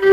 [0.00, 0.06] 星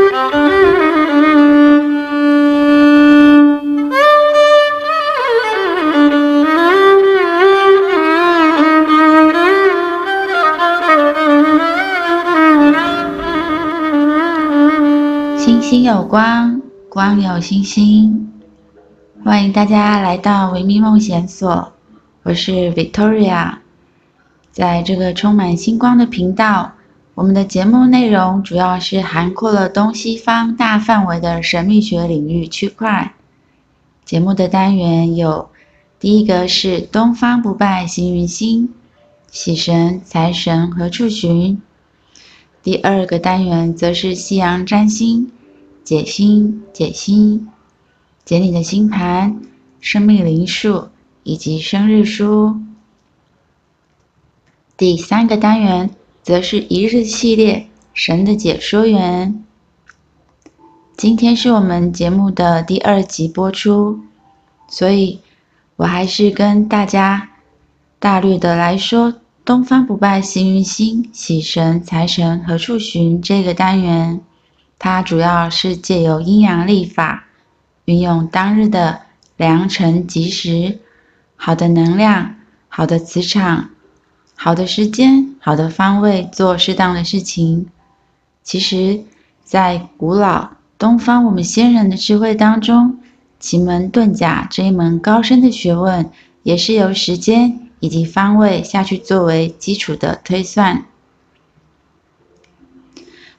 [15.62, 18.32] 星有光，光有星星。
[19.24, 21.72] 欢迎大家来到维密梦想所，
[22.24, 23.58] 我是 Victoria。
[24.50, 26.72] 在这个充满星光的频道，
[27.16, 33.14] 我们的节目内容主要是涵括了东西方大范围的神秘学领域区块。
[34.04, 35.48] 节目的单元有：
[35.98, 38.74] 第一个是东方不败行云星，
[39.30, 41.56] 喜神财神何处寻；
[42.62, 45.32] 第二个单元则是西洋占星，
[45.84, 47.48] 解星解星，
[48.26, 49.40] 解你的星盘、
[49.80, 50.90] 生命灵数
[51.22, 52.60] 以及生日书。
[54.76, 55.88] 第三个单元
[56.26, 59.44] 则是一日系列神的解说员。
[60.96, 64.00] 今天是我们节目的第二集播出，
[64.66, 65.20] 所以
[65.76, 67.28] 我还是跟大家
[68.00, 74.20] 大略的来说“东方不败行云星，喜神财神何处寻”这个单元。
[74.80, 77.26] 它主要是借由阴阳历法，
[77.84, 79.02] 运用当日的
[79.36, 80.80] 良辰吉时、
[81.36, 82.34] 好的能量、
[82.66, 83.70] 好的磁场。
[84.38, 87.66] 好的时间，好的方位，做适当的事情。
[88.44, 89.00] 其实，
[89.42, 92.98] 在古老东方我们先人的智慧当中，
[93.40, 96.10] 奇门遁甲这一门高深的学问，
[96.42, 100.84] 也是由时间以及方位下去作为基础的推算。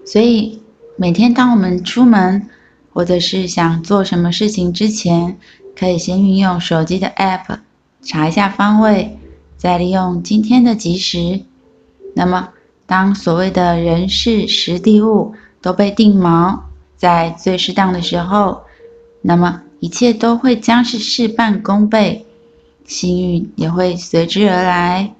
[0.04, 0.62] 所以，
[0.98, 2.50] 每天当我们出门，
[2.92, 5.38] 或者是想做什么事情之前，
[5.78, 7.60] 可以先运用手机的 App
[8.02, 9.20] 查一下方位。
[9.58, 11.42] 再利用今天的吉时，
[12.14, 12.50] 那么
[12.86, 16.60] 当所谓的人事时地物都被定锚
[16.96, 18.62] 在最适当的时候，
[19.22, 22.26] 那么一切都会将是事半功倍，
[22.86, 25.14] 幸运也会随之而来。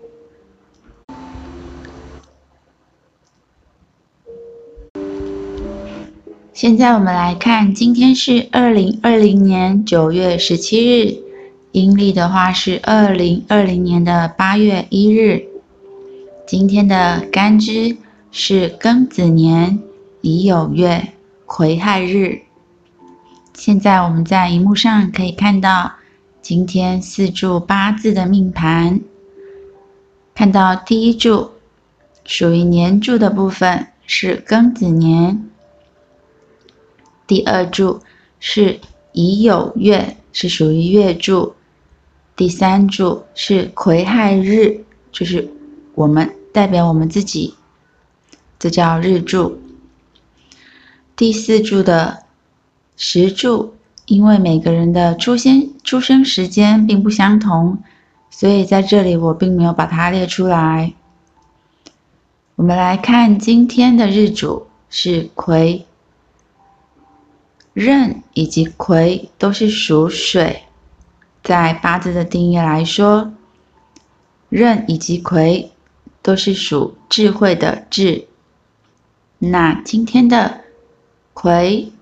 [6.54, 11.27] 现在我们来看，今天是二零二零年九月十七日。
[11.78, 15.46] 阴历的话是二零二零年的八月一日，
[16.48, 17.96] 今天的干支
[18.32, 19.78] 是庚子年
[20.22, 21.10] 乙酉月
[21.46, 22.42] 癸亥日。
[23.54, 25.92] 现在我们在荧幕上可以看到
[26.42, 29.00] 今天四柱八字的命盘，
[30.34, 31.52] 看到第一柱
[32.26, 35.48] 属于年柱的部分是庚子年，
[37.28, 38.02] 第二柱
[38.40, 38.80] 是
[39.12, 41.54] 乙酉月，是属于月柱。
[42.38, 45.52] 第三柱是癸亥日，就是
[45.96, 47.56] 我们代表我们自己，
[48.60, 49.60] 这叫日柱。
[51.16, 52.26] 第四柱的
[52.96, 53.74] 时柱，
[54.06, 57.80] 因为每个人的出生出生时间并不相同，
[58.30, 60.94] 所以在这里我并没有把它列出来。
[62.54, 65.88] 我们来看今天的日主是癸，
[67.74, 70.67] 壬以及癸都是属水。
[71.48, 73.32] 在八字的定义来说，
[74.50, 75.72] 壬以及癸
[76.22, 78.28] 都是属智慧的智。
[79.40, 80.66] 那今天的
[81.34, 81.94] 癸，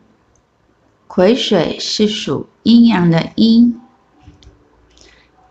[1.05, 3.79] 癸水是属阴阳的阴。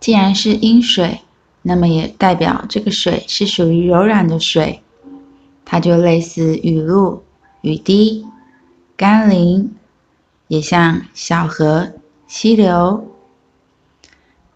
[0.00, 1.20] 既然是阴水，
[1.62, 4.82] 那么也代表这个水是属于柔软的水，
[5.64, 7.22] 它就类似雨露、
[7.60, 8.26] 雨滴、
[8.96, 9.72] 甘霖，
[10.48, 11.92] 也像小河、
[12.26, 13.08] 溪流。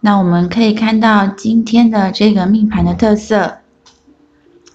[0.00, 3.58] 那我们可以看到今天的这个命盘的特色，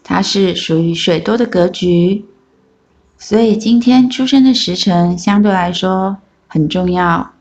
[0.03, 2.25] 它是属于水多的格局，
[3.17, 6.17] 所以今天出生的时辰相对来说
[6.47, 7.31] 很重要。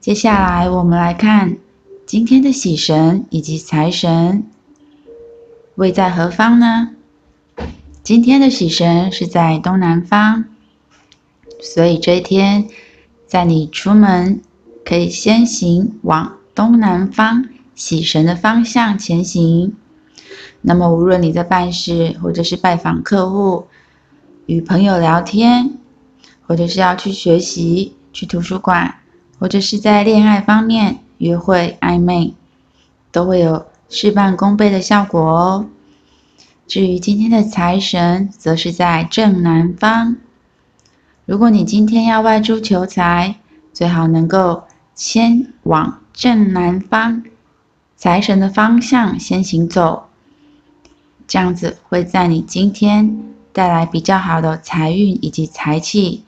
[0.00, 1.58] 接下来我们来看
[2.04, 4.48] 今天的喜神以及财神
[5.76, 6.90] 位在何方呢？
[8.02, 10.46] 今天的喜神是在东南方，
[11.60, 12.66] 所以这一天
[13.28, 14.42] 在你出门。
[14.88, 17.44] 可以先行往东南方
[17.74, 19.76] 喜神的方向前行。
[20.62, 23.66] 那么，无论你在办事，或者是拜访客户、
[24.46, 25.74] 与朋友聊天，
[26.46, 28.94] 或者是要去学习、去图书馆，
[29.38, 32.32] 或者是在恋爱方面约会暧昧，
[33.12, 35.66] 都会有事半功倍的效果哦。
[36.66, 40.16] 至于今天的财神，则是在正南方。
[41.26, 43.34] 如果你今天要外出求财，
[43.74, 44.62] 最好能够。
[44.98, 47.22] 先往正南方
[47.94, 50.08] 财神的方向先行走，
[51.28, 53.16] 这样子会在你今天
[53.52, 56.24] 带来比较好的财运以及财气。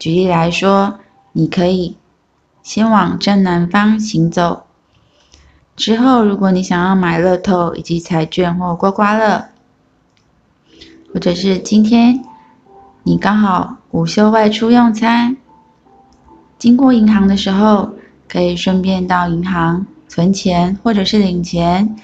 [0.00, 0.98] 举例来说，
[1.30, 1.96] 你可以
[2.60, 4.64] 先往正南方行走。
[5.76, 9.50] 之后，如果你想要买乐透以及彩券或刮刮乐，
[11.14, 12.24] 或者是今天
[13.04, 15.36] 你刚好午休外出用餐，
[16.58, 17.92] 经过银行的时候，
[18.28, 21.96] 可以顺便到银行存钱或者是领钱，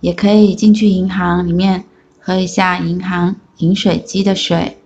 [0.00, 1.84] 也可以进去银行里面
[2.18, 4.76] 喝一下银行饮水机的水，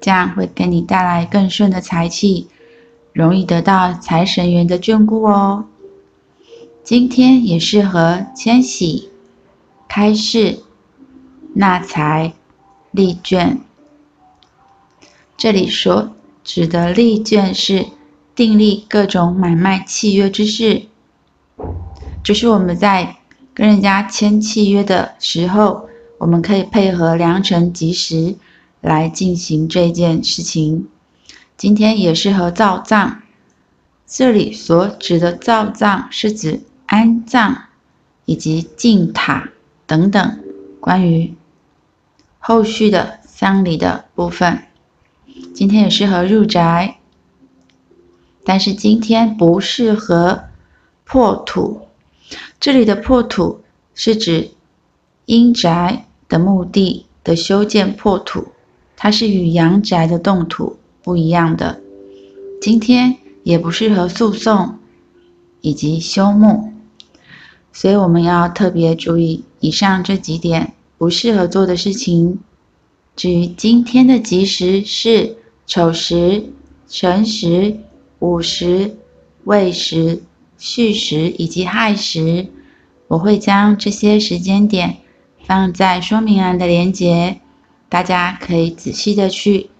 [0.00, 2.48] 这样会给你带来更顺的财气，
[3.12, 5.64] 容易得到财神爷的眷顾哦。
[6.82, 9.10] 今天也适合迁徙、
[9.88, 10.60] 开市、
[11.54, 12.32] 纳财、
[12.90, 13.60] 立券。
[15.36, 16.10] 这里所
[16.42, 17.86] 指的立券是
[18.40, 20.86] 订立各种买卖契约之事，
[22.24, 23.16] 就是我们在
[23.52, 28.36] 跟人家签契约的时候，我们可以配合良辰吉时
[28.80, 30.88] 来进行这件事情。
[31.58, 33.20] 今天也适合造葬，
[34.06, 36.62] 这里所指的造葬是指。
[36.86, 37.64] 安葬
[38.24, 39.50] 以及进塔
[39.86, 40.40] 等等，
[40.80, 41.34] 关于
[42.38, 44.62] 后续的丧礼的部分，
[45.54, 46.99] 今天也适合入宅，
[48.50, 50.46] 但是今天不适合
[51.04, 51.82] 破土。
[52.58, 53.60] 这里的破土
[53.94, 54.50] 是指
[55.24, 58.48] 阴宅的墓地的修建破土，
[58.96, 61.80] 它是与阳宅的动土不一样的。
[62.60, 64.80] 今天也不适合诉讼
[65.60, 66.72] 以及修墓。
[67.72, 72.40] 所以我们要特别注意以上这几点不适合做的事情。
[73.14, 75.36] 至于今天的吉时是
[75.68, 76.46] 丑时、
[76.88, 77.78] 辰时、
[78.20, 78.96] 午时、
[79.44, 80.22] 未时、
[80.56, 82.46] 戌时以及亥时，
[83.08, 84.98] 我会将这些时间点
[85.44, 87.40] 放在说明栏的连接，
[87.88, 89.70] 大家可以仔细的去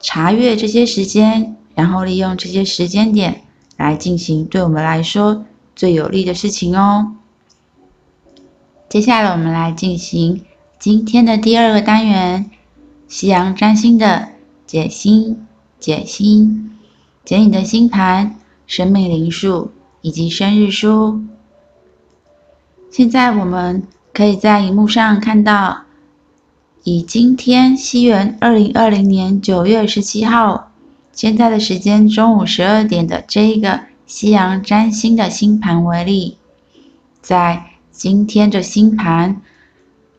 [0.00, 3.42] 查阅这些时间，然后利用这些时间点
[3.76, 7.16] 来进行对我们来说最有利的事情哦。
[8.88, 10.44] 接下来我们来进行
[10.78, 12.50] 今天的第二个单元——
[13.08, 14.28] 夕阳占星的
[14.66, 15.46] 解星、
[15.78, 16.73] 解星，
[17.24, 18.36] 解你的星盘、
[18.66, 21.22] 生命灵数以及生日书。
[22.90, 23.82] 现在我们
[24.12, 25.84] 可以在荧幕上看到，
[26.82, 30.70] 以今天西元二零二零年九月十七号
[31.12, 33.80] 现在的时间中午十二点的这一个。
[34.06, 36.36] 夕阳占星的星盘为例，
[37.22, 39.40] 在今天的星盘，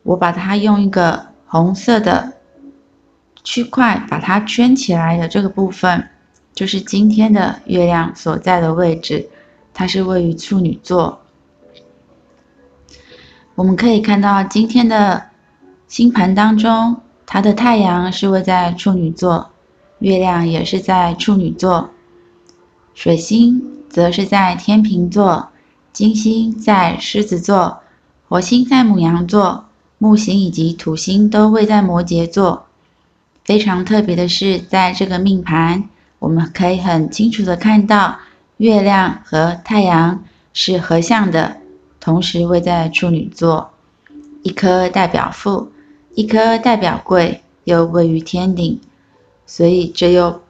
[0.02, 2.32] 我把它用一个红色的
[3.44, 6.08] 区块把它圈起来的这个部分，
[6.56, 9.28] 就是今天的月亮所在的位置，
[9.72, 11.20] 它是位于处女座。
[13.54, 15.22] 我们可以看到今天的
[15.86, 19.50] 星盘当中，它的太阳是位在处女座，
[20.00, 21.90] 月亮也是在处女座，
[22.92, 23.62] 水星。
[23.88, 25.48] 则是在天秤座，
[25.90, 27.78] 金星在狮子座，
[28.28, 29.64] 火星在牡羊座，
[29.96, 32.66] 木星以及土星都位在摩羯座。
[33.42, 35.88] 非常特别的是，在这个命盘，
[36.18, 38.18] 我们可以很清楚的看到
[38.56, 41.58] 月亮和太阳是合相的，
[42.00, 43.70] 同时位在处女座，
[44.42, 45.70] 一颗代表富，
[46.14, 48.80] 一颗代表贵，又位于天顶，
[49.44, 50.42] 所以这又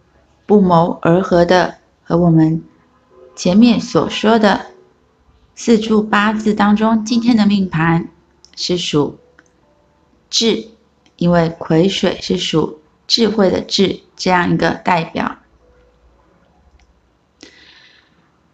[0.47, 1.75] 不谋而合的
[2.05, 2.63] 和我们。
[3.35, 4.67] 前面所说的
[5.55, 8.09] 四柱八字当中，今天的命盘
[8.55, 9.19] 是属
[10.31, 10.69] 智，
[11.17, 15.36] 因为癸水是属智慧的智，这样一个代表。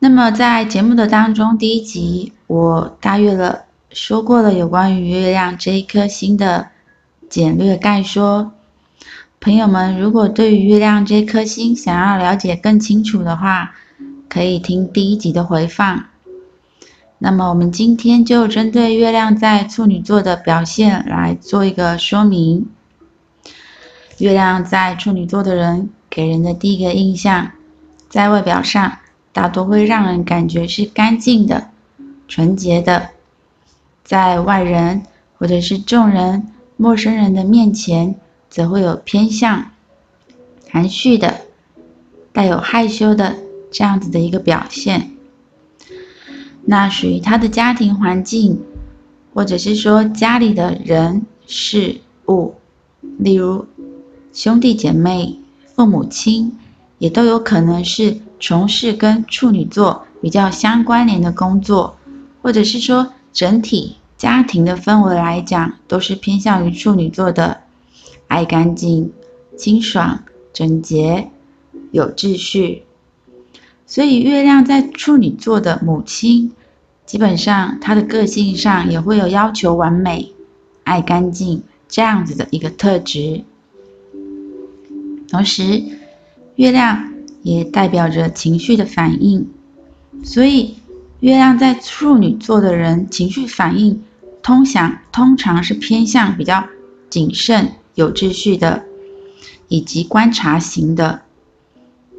[0.05, 6.71] 那么在节目的当中，第一集我大约了说过了有关于月亮这一颗星的
[7.31, 8.53] 简略概说。
[9.39, 13.77] 朋友们，如果对于月亮这颗星想要了解更清楚的话，
[14.29, 16.07] 可以听第一集的回放。
[17.21, 22.69] 那么我们今天就针对月亮在处女座的表现来做一个说明。
[24.19, 27.53] 月亮在处女座的人给人的第一个印象，
[28.09, 28.99] 在外表上
[29.33, 31.71] 大多会让人感觉是干净的、
[32.29, 33.11] 纯洁的，
[34.05, 35.03] 在外人
[35.39, 38.17] 或者是众人、陌生人的面前，
[38.49, 39.71] 则会有偏向
[40.71, 41.43] 含蓄的、
[42.33, 43.37] 带有害羞的。
[43.75, 45.13] 这样子的一个表现，
[46.67, 48.61] 那属于他的家庭环境，
[49.33, 52.57] 或者是说家里的人事物，
[53.17, 53.65] 例如
[54.35, 55.39] 兄弟姐妹、
[55.75, 56.59] 父母亲，
[56.99, 61.97] 也都有可能是从事跟处女座比较相关联的工作，
[62.43, 67.61] 或者是说整体家庭的氛围来讲，都是偏向于处女座的
[68.27, 69.13] 爱干净、
[69.57, 71.31] 清爽、整洁、
[71.93, 72.83] 有秩序。
[73.87, 76.53] 所以，月亮在处女座的母亲，
[77.07, 80.33] 基本上她的个性上也会有要求完美、
[80.83, 83.45] 爱干净这样子的一个特质。
[85.29, 85.81] 同时，
[86.57, 87.12] 月亮
[87.43, 89.49] 也代表着情绪的反应，
[90.25, 90.77] 所以
[91.21, 94.03] 月亮在处女座的人情绪反应
[94.43, 96.65] 通常通常是偏向比较
[97.11, 98.85] 谨慎、有秩序的，
[99.69, 101.23] 以及观察型的。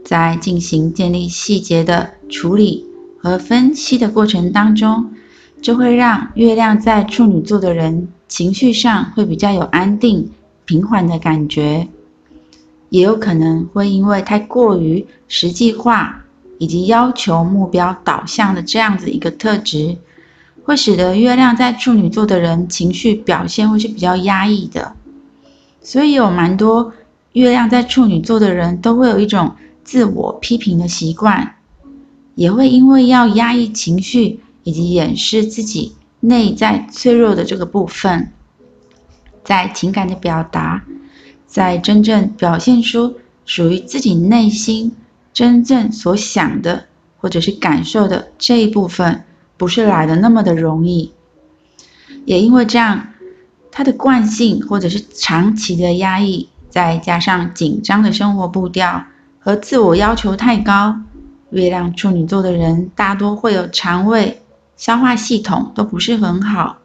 [0.03, 2.85] 在进行建立细节的处理
[3.17, 5.13] 和分析的过程当中，
[5.61, 10.29] 就会让月亮在处女座的人情绪上会比较有安定、
[10.65, 11.87] 平缓的感觉，
[12.93, 16.23] 也有可能会因为太过于实际化
[16.59, 19.97] 以及要求目标导向的这样子一个特质，
[20.63, 24.95] 会使得月亮在处女座的人情绪表现会是比较压抑的。
[25.81, 26.93] 所以有蛮多
[27.31, 29.55] 月亮在处女座的人都会有一种。
[29.85, 31.55] 自我批评的习惯，
[32.35, 38.31] 也会因为要压抑情绪以及掩饰自己内在脆弱的这个部分，
[39.43, 40.85] 在情感的表达，
[41.53, 44.91] 在真正表现出属于自己内心
[45.31, 46.85] 真正所想的
[47.19, 49.23] 或者是感受的这一部分，
[49.55, 51.13] 不是来的那么的容易。
[52.25, 53.09] 也因为这样，
[53.71, 59.05] 他的惯性或者是长期的压抑，再加上紧张的生活步调。
[59.37, 60.95] 和自我要求太高，
[61.51, 64.41] 月亮处女座的人大多会有肠胃、
[64.75, 66.79] 消化系统都不是很好，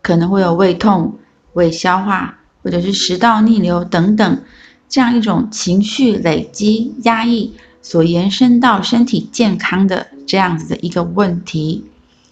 [0.00, 1.18] 可能会有胃痛、
[1.52, 2.37] 胃消化
[2.68, 4.42] 或者是食道逆流等等，
[4.90, 11.86] 这样一种情绪累积压抑所延伸到身体健康的这样子的一个问题，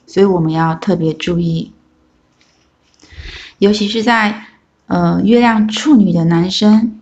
[0.06, 1.72] 所以我们要特别注意，
[3.56, 4.44] 尤其是在
[4.88, 7.00] 呃月亮处女的男生，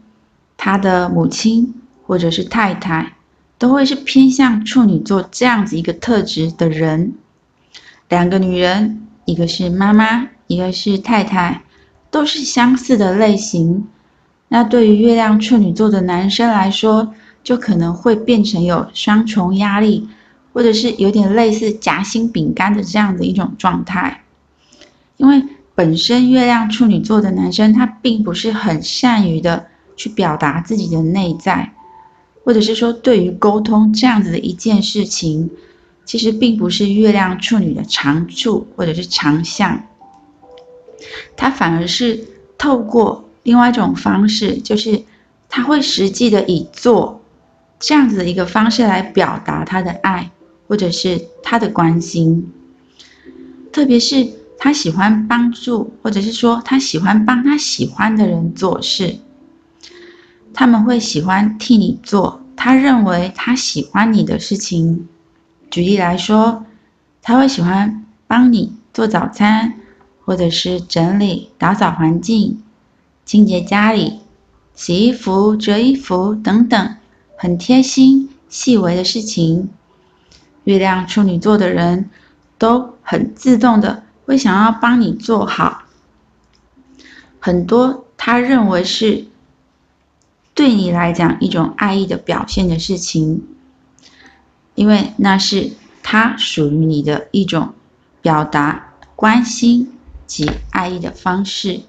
[0.57, 1.75] 他的母亲。
[2.07, 3.15] 或者是太太，
[3.57, 7.15] 都会是偏向处女座这样子一个特质的人。
[8.11, 11.64] 两个女人，一个是妈妈，一个是太太，
[12.15, 13.89] 都是相似的类型。
[14.47, 20.09] 那对于月亮处女座的男生来说，就可能会变成有双重压力，
[20.53, 24.23] 或者是有点类似夹心饼干的这样的一种状态。
[25.17, 25.43] 因为
[25.75, 29.67] 本身月亮处女座的男生，他并不是很善于的
[29.97, 31.73] 去表达自己的内在。
[32.45, 35.51] 或者是说，对于沟通这样子的一件事情，
[36.05, 39.83] 其实并不是月亮处女的长处或者是长项，
[41.37, 42.25] 他反而是
[42.57, 45.03] 透过另外一种方式，就是
[45.49, 47.21] 他会实际的以做
[47.79, 50.31] 这样子的一个方式来表达他的爱，
[50.67, 52.53] 或者是他的关心，
[53.73, 54.27] 特别是
[54.59, 59.17] 他喜欢帮助，或者是说他喜欢帮他喜欢的人做事。
[60.55, 65.09] 他们会喜欢替你做他认为他喜欢你的事情。
[65.69, 66.65] 举例来说，
[67.21, 69.75] 他会喜欢帮你做早餐，
[70.25, 72.63] 或者是整理打扫环境、
[73.25, 74.21] 清洁家里、
[74.75, 76.97] 洗衣服、折衣服等等，
[77.37, 79.71] 很贴心细微的事情。
[80.65, 82.11] 月亮处女座的人
[82.59, 85.83] 都很自动的会想要帮你做好，
[87.39, 89.27] 很多他认为是。
[90.57, 93.43] 对你来讲，一种爱意的表现的事情，
[94.77, 97.75] 因为那是他属于你的一种
[98.23, 99.94] 表达关心
[100.27, 101.81] 及爱意的方式。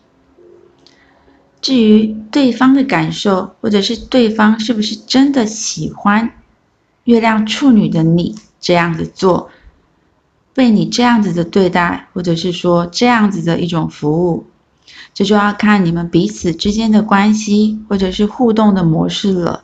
[1.62, 6.32] 至于对方的感受，或者是对方是不是真的喜欢
[7.06, 9.50] 月亮处女的你这样子做，
[10.54, 14.46] 被你这样子的对待，或者是说这样子的一种服务。
[15.16, 19.64] 这就要看你们彼此之间的关系，或者是互动的模式了。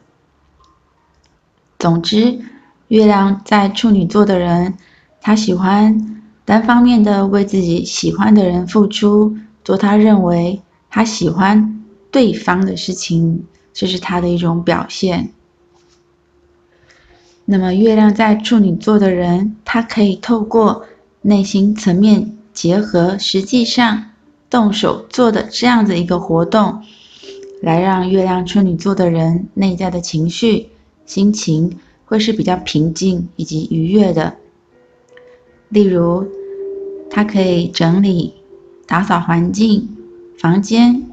[1.78, 2.40] 总之，
[2.88, 4.78] 月亮在处女座的人，
[5.22, 6.21] 他喜欢
[6.52, 11.82] 单方面的为自己喜欢的人付出，做他认为他喜欢
[12.12, 15.32] 对方的事情，这是他的一种表现。
[17.46, 20.84] 那么，月亮在处女座的人，他可以透过
[21.22, 24.08] 内心层面结合实际上。
[24.50, 26.84] 动手做的这样的一个活动，
[27.62, 30.68] 来让月亮处女座的人内在的情绪、
[31.06, 34.36] 心情会是比较平静以及愉悦的。
[35.70, 36.28] 例如，
[37.12, 38.34] 它可以整理、
[38.88, 39.96] 打扫环境、
[40.40, 41.04] 房间，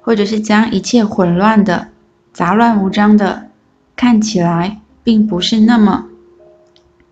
[0.00, 1.88] 或者是将一切混乱的、
[2.32, 3.50] 杂乱无章的，
[3.94, 6.06] 看起来并不是那么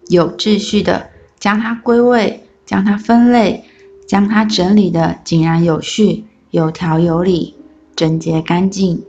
[0.09, 3.65] 有秩序的，将它归位，将它分类。
[4.07, 7.57] 将它整理得井然有序、有条有理，
[7.97, 9.03] 整洁干净。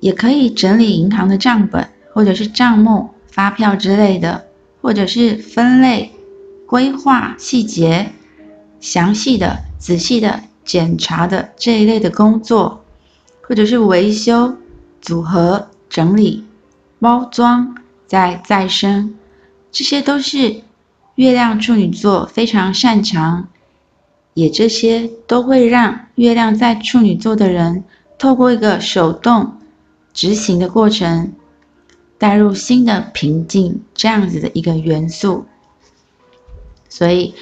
[0.00, 4.44] 也可以整理银行的账本，或者是账目、发票之类的，
[4.82, 6.12] 或者是分类、
[6.72, 8.12] 规划细节、
[8.80, 12.82] 详细的、仔细的检查的这一类的工作，
[13.42, 14.56] 或者是维修、
[14.98, 16.46] 组合、整理、
[16.98, 17.76] 包装、
[18.06, 19.14] 再再生，
[19.70, 20.62] 这些都是
[21.16, 23.48] 月亮处女座非常擅长，
[24.32, 27.84] 也这些都会让月亮在处女座的人
[28.18, 29.58] 透过一个手动。
[30.14, 31.34] 执行的过程，
[32.16, 35.44] 带入新的平静，这样子的一个元素。
[36.94, 37.32] 所以，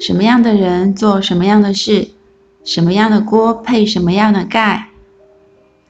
[0.00, 2.08] 什么样的人做什么样的事，
[2.64, 4.88] 什么样的锅配什么样的盖，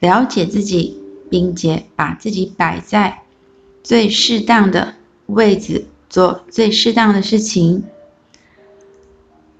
[0.01, 0.97] 了解自己，
[1.29, 3.21] 并且把自己摆在
[3.81, 4.95] 最适当的
[5.27, 7.85] 位置，做最适当的事情。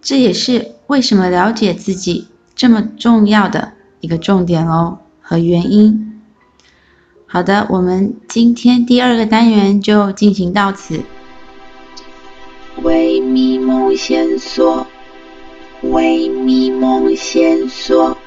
[0.01, 6.21] 这也是为什么了解自己这么重要的一个重点哦，和原因。
[7.25, 10.99] 好的，我们今天第二个单元就进行到此。
[12.83, 14.87] 微迷梦线索，
[15.81, 18.17] 微迷梦线索，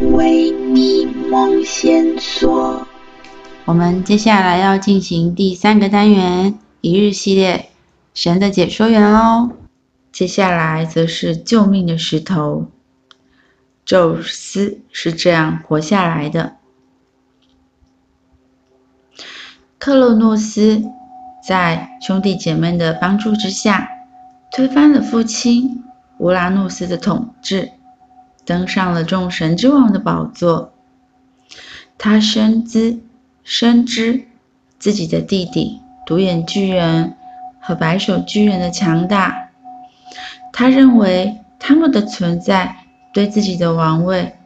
[0.00, 2.86] 微迷梦线索。
[3.64, 7.70] 我们接下来要进行第三个单元一日系列
[8.14, 9.52] 神的解说员哦。
[10.10, 12.66] 接下来则是救命的石头，
[13.84, 16.56] 宙斯是这样活下来的。
[19.78, 20.82] 克洛诺斯
[21.42, 23.88] 在兄弟姐妹的帮助之下，
[24.52, 25.82] 推翻了父亲
[26.18, 27.72] 乌拉诺斯的统治，
[28.44, 30.72] 登上了众神之王的宝座。
[31.98, 33.00] 他深知
[33.42, 34.26] 深知
[34.78, 37.14] 自己的弟弟独眼巨人
[37.60, 39.50] 和白手巨人的强大，
[40.52, 42.76] 他认为他们的存在
[43.12, 44.36] 对自己的王位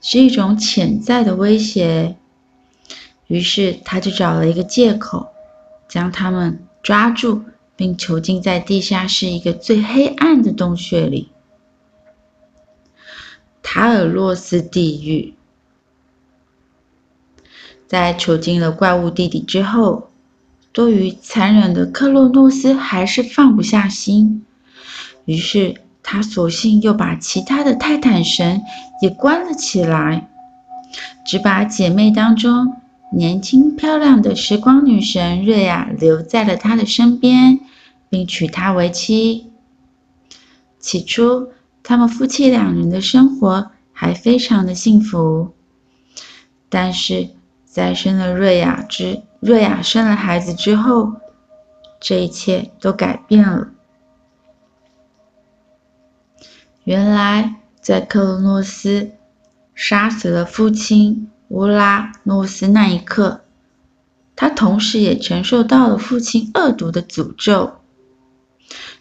[0.00, 2.16] 是一种潜在的威胁。
[3.26, 5.28] 于是，他就找了一个借口，
[5.96, 7.42] 将他们抓住，
[7.74, 11.30] 并囚禁在地下室一个最黑暗的洞穴里——
[13.64, 15.32] 塔尔洛斯地狱。
[17.86, 20.10] 在囚禁了怪物弟弟之后，
[20.70, 24.44] 多于残忍的克洛诺斯还是放不下心，
[25.24, 28.60] 于是他索性又把其他的泰坦神
[29.00, 30.28] 也关了起来，
[31.24, 32.82] 只把姐妹当中。
[33.16, 37.60] 年轻漂亮的时光女神瑞亚留在了他的身边，
[38.10, 39.50] 并娶她为妻。
[40.78, 41.48] 起初，
[41.82, 45.54] 他们夫妻两人的生活还非常的幸福。
[46.68, 47.30] 但是
[47.64, 51.14] 在生了瑞亚之瑞亚生了孩子之后，
[51.98, 53.68] 这一切都改变了。
[56.84, 59.12] 原来，在克罗诺斯
[59.74, 61.30] 杀死了父亲。
[61.48, 63.42] 乌拉诺斯那一刻，
[64.34, 67.76] 他同时也承受到了父亲恶毒的诅咒，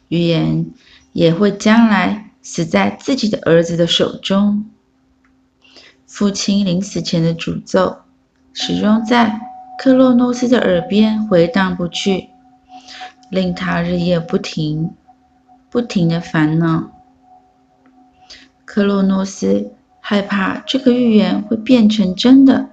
[0.09, 0.71] 预言
[1.11, 4.69] 也会将来死在自己的儿子的手中。
[6.05, 7.97] 父亲临死前的诅咒
[8.53, 9.41] 始终在
[9.79, 12.29] 克洛诺斯的耳边回荡不去，
[13.31, 14.93] 令他日夜不停、
[15.71, 16.91] 不停的烦恼。
[18.63, 19.74] 克洛诺斯。
[20.07, 22.69] 害怕这个预言会变成真的，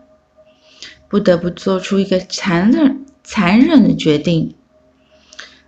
[1.08, 4.54] 不得不做出一个残忍、残忍的决定。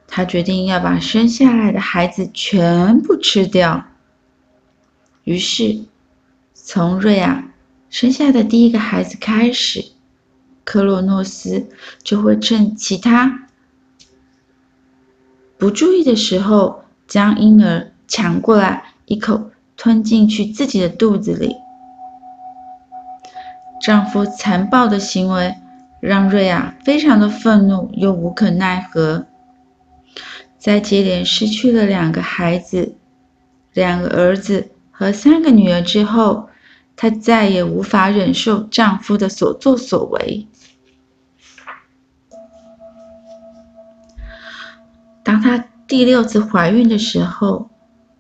[0.07, 3.87] 他决定要把生下来的孩子全部吃掉。
[5.25, 5.87] 于是，
[6.53, 7.55] 从瑞亚
[7.89, 9.87] 生下的第一个孩子开始，
[10.65, 11.67] 克洛诺斯
[12.03, 13.49] 就会趁其他
[15.57, 19.51] 不注意的时候，将婴儿抢过来一口。
[19.77, 21.57] 吞进去自己的肚子里。
[23.81, 25.55] 丈夫残暴的行为
[26.01, 29.27] 让瑞亚非常的愤怒又无可奈何。
[30.59, 32.97] 在接连失去了两个孩子、
[33.75, 36.49] 两个儿子和三个女儿之后，
[36.97, 40.49] 她再也无法忍受丈夫的所作所为。
[45.23, 47.69] 当她第六次怀孕的时候，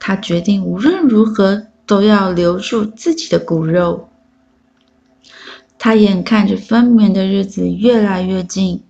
[0.07, 4.11] 他决定无论如何都要留住自己的骨肉。
[5.79, 8.85] 他眼看着分娩的日子越来越近，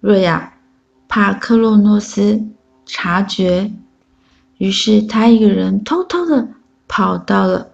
[0.00, 0.54] 瑞亚
[1.08, 2.42] 怕克洛诺斯
[2.86, 3.70] 察觉，
[4.56, 6.48] 于是他一个人偷偷的
[6.88, 7.68] 跑到了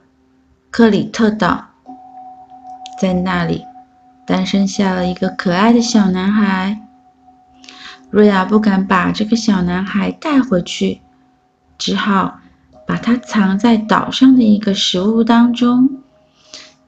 [0.72, 1.68] 克里特岛，
[3.00, 3.62] 在那里
[4.26, 6.80] 诞生下了一个可爱的小男孩。
[8.10, 11.03] 瑞亚不敢把这个小男孩带回去。
[11.78, 12.40] 只好
[12.86, 16.02] 把它藏在岛上的一个食物当中，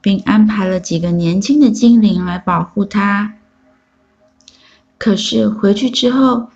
[0.01, 3.33] 并安排了几个年轻的精灵来保护它。
[4.97, 6.49] 可是回去之后，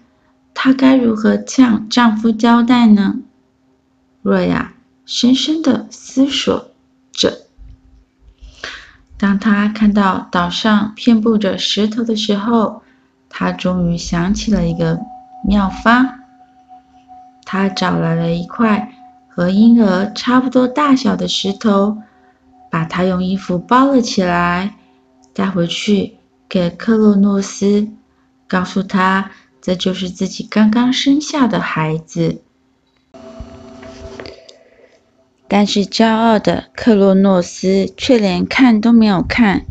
[0.54, 3.20] 她该如何向丈夫交代呢？
[4.22, 4.74] 若雅
[5.06, 6.72] 深深的思索
[7.12, 7.40] 着。
[9.18, 12.82] 当她看到岛上遍布着石头的时候，
[13.30, 15.00] 她终于想起了一个
[15.48, 16.21] 妙方。
[17.52, 18.94] 他找来了一块
[19.28, 21.98] 和婴儿差不多大小的石头，
[22.70, 24.76] 把它用衣服包了起来，
[25.34, 26.16] 带回去
[26.48, 27.90] 给克洛诺斯。
[28.48, 32.42] 告诉他，这就是自己刚刚生下的孩子。
[35.50, 39.66] 但是骄傲的克洛诺斯却连看都没有看，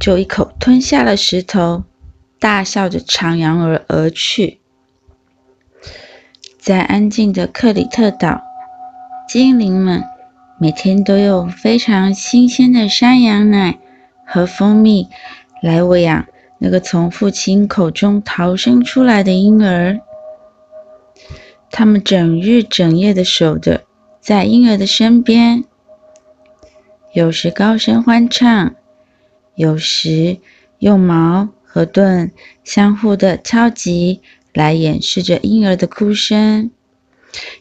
[0.00, 1.84] 就一口吞下了石头，
[2.40, 4.58] 大笑着徜徉而而去。
[6.68, 8.42] 在安静的克里特岛，
[9.26, 10.04] 精灵们
[10.58, 13.78] 每天都用非常新鲜的山羊奶
[14.26, 15.08] 和蜂蜜
[15.62, 16.26] 来喂养。
[16.58, 19.98] 那个从父亲口中逃生出来的婴儿，
[21.70, 23.84] 他们整日整夜的守着
[24.20, 25.64] 在婴儿的身边，
[27.14, 28.74] 有时高声欢唱，
[29.54, 30.36] 有时
[30.80, 32.30] 用矛和盾
[32.62, 34.20] 相互的敲击
[34.58, 36.72] 来掩饰着婴儿的哭声，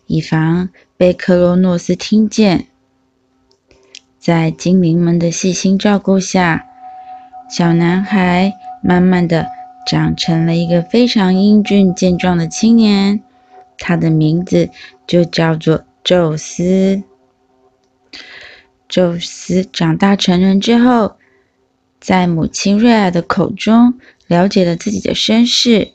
[0.07, 2.69] 以防被克洛诺斯听见。
[4.19, 6.65] 在精灵们的细心照顾下，
[7.47, 8.53] 小男孩。
[8.83, 9.47] 慢慢的
[9.85, 13.21] 长成了一个非常英俊健壮的青年，
[13.77, 14.69] 他的名字
[15.05, 17.03] 就叫做宙斯。
[18.87, 21.17] 宙斯长大成人之后，
[21.99, 25.91] 在母亲瑞亚的口中了解了自己的身世，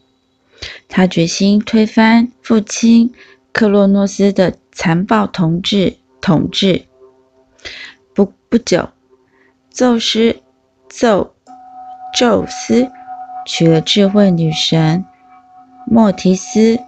[0.89, 3.13] 他决心推翻父亲
[3.53, 5.97] 克洛诺斯的残暴统治。
[6.21, 6.87] 统治。
[8.15, 8.91] 不不久，
[9.71, 10.41] 宙斯
[10.89, 11.35] 奏。
[12.15, 12.91] 宙斯
[13.47, 15.05] 娶了智慧女神
[15.87, 16.79] 莫提斯，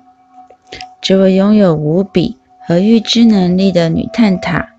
[1.00, 4.74] 这位拥有无比和预知能力的女探塔，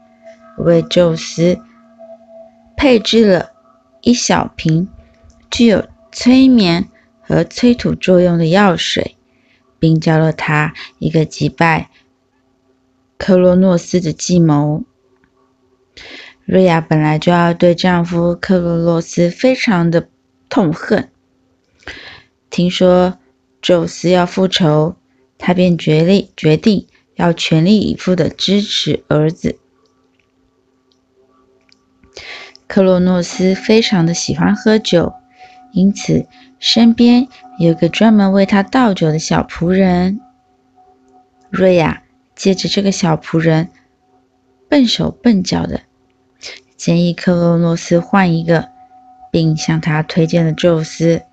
[0.60, 1.60] 为宙斯
[2.77, 3.49] 配置了
[4.01, 4.88] 一小瓶
[5.49, 6.88] 具有催眠
[7.25, 9.17] 和催吐作用的药水，
[9.79, 11.89] 并教了他一个击败
[13.17, 14.83] 克洛诺斯的计谋。
[16.45, 20.09] 瑞亚本来就要对丈夫克洛诺斯非常的。
[20.47, 21.09] 痛恨，
[22.49, 23.17] 听说
[23.61, 24.95] 宙斯要复仇，
[25.39, 29.57] 他便决力决定要全力以赴的支持儿子。
[32.67, 35.13] 克洛诺斯非常的喜欢喝酒，
[35.73, 36.27] 因此
[36.67, 37.28] 身边
[37.60, 40.19] 有个专门为他倒酒的小仆人。
[41.51, 42.01] 瑞亚
[42.36, 43.69] 借着这个小仆人
[44.67, 45.82] 笨手笨脚的，
[46.75, 48.69] 建议克洛诺斯换一个。
[49.36, 51.23] 并向他推荐了宙斯。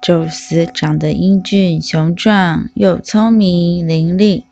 [0.00, 4.44] 宙斯长得英俊雄壮，又聪明伶俐。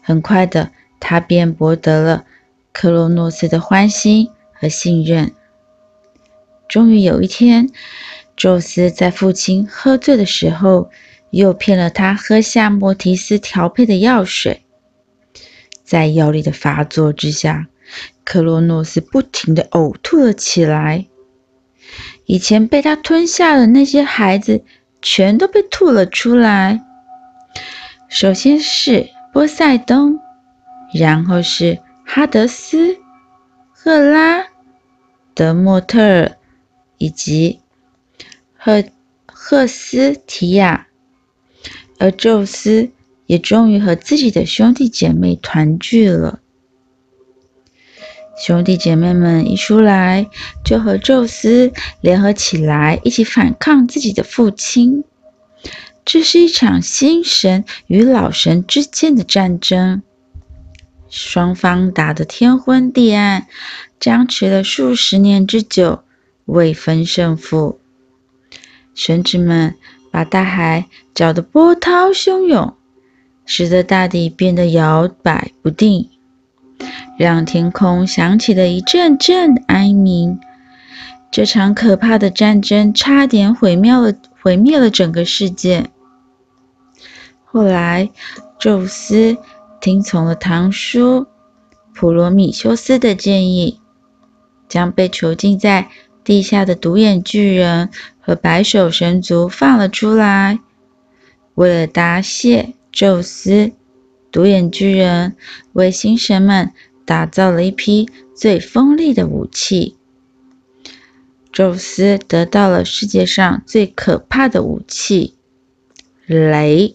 [0.00, 2.24] 很快的，他便博得了
[2.72, 5.32] 克洛诺斯的欢心和信任。
[6.66, 7.68] 终于有一天，
[8.40, 10.90] 宙斯在父亲喝醉的时候，
[11.28, 14.62] 诱骗了他喝下莫提斯调配的药水。
[15.84, 17.66] 在药力的发作之下，
[18.24, 21.06] 克洛诺斯不停地呕吐了起来。
[22.24, 24.64] 以前被他吞下的那些孩子，
[25.02, 26.80] 全都被吐了出来。
[28.08, 30.18] 首先是波塞冬，
[30.94, 32.96] 然后是哈德斯、
[33.70, 34.46] 赫拉、
[35.34, 36.32] 德莫特尔
[36.96, 37.60] 以及
[38.62, 38.84] 赫
[39.26, 40.86] 赫斯提亚，
[41.98, 42.90] 而宙斯
[43.24, 46.40] 也终于和自己的兄弟姐妹团聚了。
[48.36, 50.28] 兄弟姐妹们一出来，
[50.62, 55.04] 就和宙斯联合起来，一起反抗自己的父亲。
[56.04, 60.02] 这是一场新神与老神之间的战争，
[61.08, 63.46] 双方打得天昏地暗，
[63.98, 66.04] 僵持了数十年之久，
[66.44, 67.79] 未分胜负。
[69.02, 69.76] 神祇们
[70.10, 70.84] 把大海
[71.14, 72.74] 搅得波涛汹涌，
[73.46, 76.10] 使得大地变得摇摆不定。
[77.16, 80.38] 让天空响起了一阵阵的哀鸣。
[81.30, 85.88] 这场可怕的战争差点毁灭了毁灭了整个世界。
[87.46, 88.10] 后来，
[88.58, 89.38] 宙斯
[89.80, 91.26] 听从了堂叔
[91.94, 93.80] 普罗米修斯的建议，
[94.68, 95.88] 将被囚禁在
[96.24, 100.58] 地下的独眼巨人和白手神族放了出来。
[101.54, 103.72] 为了答谢宙斯，
[104.30, 105.36] 独眼巨人
[105.72, 106.72] 为星神们
[107.04, 109.96] 打造了一批最锋利的武器。
[111.52, 115.34] 宙斯得到了世界上最可怕的武器——
[116.26, 116.94] 雷、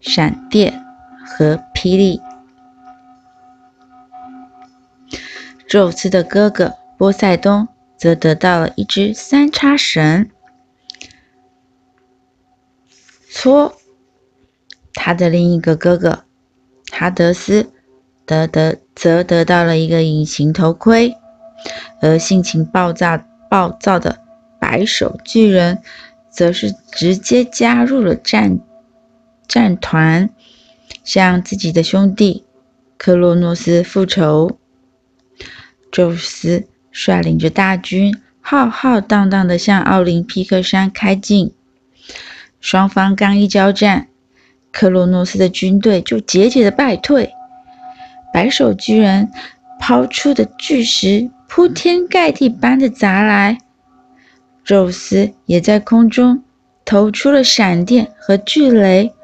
[0.00, 0.84] 闪电
[1.26, 2.20] 和霹雳。
[5.66, 10.30] 宙斯的哥哥波塞冬则得到了一只三叉神。
[13.28, 13.76] 错，
[14.94, 16.24] 他的另一个哥哥
[16.90, 17.70] 哈德斯
[18.24, 21.14] 得得则得到了一个隐形头盔，
[22.00, 23.26] 而性情爆炸。
[23.50, 24.20] 暴躁的
[24.60, 25.80] 白手巨人，
[26.28, 28.60] 则是直接加入了战
[29.46, 30.28] 战团，
[31.02, 32.44] 向自己的兄弟
[32.98, 34.58] 克洛诺斯复仇。
[35.90, 41.52] 宙斯率领着大军，浩浩荡荡地向奥林匹克山开进。
[42.60, 44.08] 双方刚一交战，
[44.72, 47.32] 克洛诺斯的军队就节节的败退。
[48.32, 49.30] 白手巨人
[49.80, 51.30] 抛出的巨石。
[51.50, 53.56] 铺天盖地般的砸来，
[54.62, 56.44] 宙斯也在空中
[56.84, 59.14] 投出了闪电和巨雷，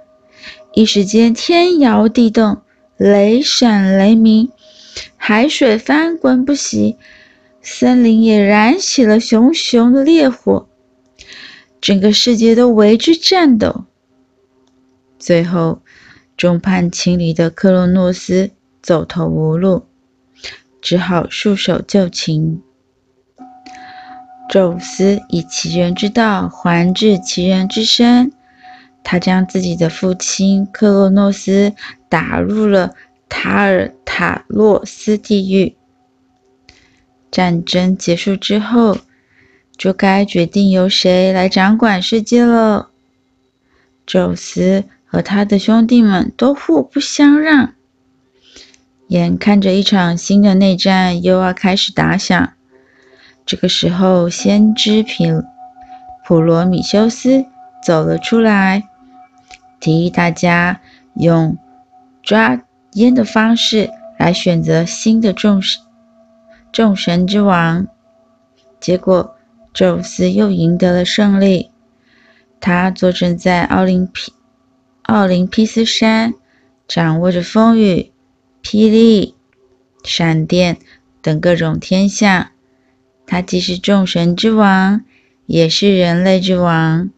[0.73, 2.63] 一时间天摇地动，
[2.97, 4.51] 雷闪雷鸣，
[5.19, 6.97] 海水翻滚不息，
[7.65, 10.69] 森林也燃起了熊熊的烈火，
[11.81, 13.87] 整个世界都为之颤抖。
[15.19, 15.81] 最后，
[16.37, 18.51] 众叛亲离的克洛诺斯
[18.83, 19.87] 走投无路。
[20.83, 22.63] 只好束手就擒。
[24.51, 28.31] 宙斯以其人之道还治其人之身，
[29.03, 31.73] 他将自己的父亲克洛诺斯
[32.11, 32.95] 打入了
[33.31, 35.75] 塔尔塔洛斯地狱。
[37.35, 38.99] 战争结束之后，
[39.77, 42.91] 就该决定由谁来掌管世界了。
[44.07, 47.75] 宙斯和他的兄弟们都互不相让。
[49.09, 52.53] 眼看着一场新的内战又要开始打响，
[53.45, 55.09] 这个时候，先知普
[56.25, 57.47] 普罗米修斯
[57.83, 58.85] 走了出来，
[59.81, 60.81] 提议大家
[61.15, 61.59] 用
[62.23, 65.83] 抓烟的方式来选择新的众神
[66.75, 67.87] 众神之王。
[68.81, 69.37] 结果，
[69.73, 71.71] 宙斯又赢得了胜利。
[72.61, 74.33] 他坐镇在奥林匹
[75.03, 76.35] 奥林匹斯山，
[76.89, 78.11] 掌握着风雨。
[78.61, 79.37] 霹雳、
[80.03, 80.79] 闪电
[81.23, 82.49] 等各种天象，
[83.25, 85.05] 他既是众神之王，
[85.47, 87.09] 也是人类之王，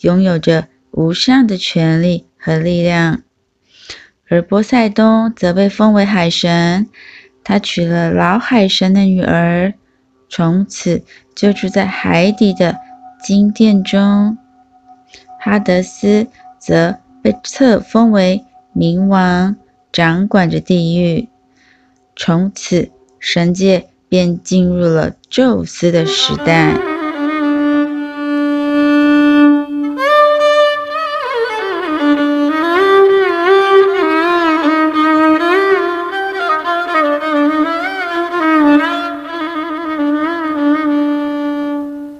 [0.00, 3.22] 拥有着无上的权力和力量。
[4.28, 6.90] 而波塞冬则被封为海神，
[7.48, 9.72] 他娶了老海神的女儿，
[10.28, 11.04] 从此
[11.36, 12.76] 就住在海底的
[13.22, 14.36] 金殿中。
[15.38, 16.26] 哈德斯
[16.58, 19.54] 则被册封为冥王。
[19.92, 21.28] 掌管着地狱，
[22.16, 26.95] 从此神界便进入了宙斯的时代。